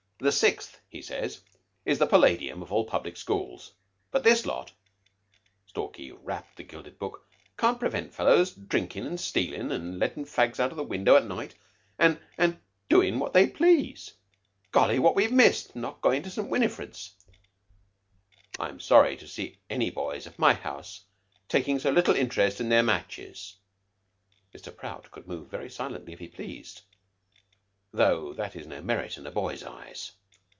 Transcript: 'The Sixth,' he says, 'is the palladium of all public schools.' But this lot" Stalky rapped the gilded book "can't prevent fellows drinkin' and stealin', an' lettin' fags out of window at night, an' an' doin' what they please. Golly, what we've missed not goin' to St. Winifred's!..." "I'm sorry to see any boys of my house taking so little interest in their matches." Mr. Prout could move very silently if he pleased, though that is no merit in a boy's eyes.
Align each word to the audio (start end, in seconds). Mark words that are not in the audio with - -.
'The 0.23 0.31
Sixth,' 0.31 0.79
he 0.87 1.01
says, 1.01 1.41
'is 1.83 1.97
the 1.97 2.05
palladium 2.05 2.61
of 2.61 2.71
all 2.71 2.85
public 2.85 3.17
schools.' 3.17 3.73
But 4.11 4.23
this 4.23 4.45
lot" 4.45 4.71
Stalky 5.65 6.11
rapped 6.11 6.57
the 6.57 6.63
gilded 6.63 6.99
book 6.99 7.25
"can't 7.57 7.79
prevent 7.79 8.13
fellows 8.13 8.53
drinkin' 8.53 9.07
and 9.07 9.19
stealin', 9.19 9.71
an' 9.71 9.97
lettin' 9.97 10.25
fags 10.25 10.59
out 10.59 10.71
of 10.71 10.87
window 10.87 11.15
at 11.15 11.25
night, 11.25 11.55
an' 11.97 12.19
an' 12.37 12.61
doin' 12.87 13.17
what 13.17 13.33
they 13.33 13.47
please. 13.47 14.13
Golly, 14.71 14.99
what 14.99 15.15
we've 15.15 15.31
missed 15.31 15.75
not 15.75 16.01
goin' 16.01 16.21
to 16.21 16.29
St. 16.29 16.49
Winifred's!..." 16.49 17.15
"I'm 18.59 18.79
sorry 18.79 19.17
to 19.17 19.27
see 19.27 19.57
any 19.71 19.89
boys 19.89 20.27
of 20.27 20.37
my 20.37 20.53
house 20.53 21.03
taking 21.49 21.79
so 21.79 21.89
little 21.89 22.13
interest 22.15 22.61
in 22.61 22.69
their 22.69 22.83
matches." 22.83 23.55
Mr. 24.53 24.75
Prout 24.75 25.09
could 25.09 25.27
move 25.27 25.47
very 25.49 25.71
silently 25.71 26.13
if 26.13 26.19
he 26.19 26.27
pleased, 26.27 26.83
though 27.93 28.31
that 28.35 28.55
is 28.55 28.65
no 28.65 28.81
merit 28.81 29.17
in 29.17 29.27
a 29.27 29.31
boy's 29.31 29.63
eyes. 29.65 30.13